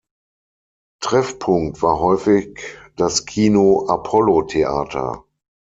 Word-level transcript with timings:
Treffpunkt 1.03 1.83
war 1.83 1.99
häufig 1.99 2.59
das 2.95 3.27
Kino 3.27 3.85
„Apollo-Theater“. 3.85 5.25